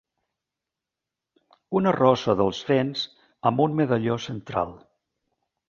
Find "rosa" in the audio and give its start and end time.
1.99-2.35